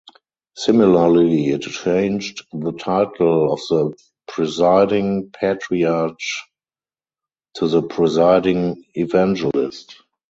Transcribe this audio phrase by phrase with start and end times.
[0.55, 3.93] Similarly, it changed the title of the
[4.27, 6.17] Presiding Patriarch
[7.53, 9.97] to the "Presiding Evangelist".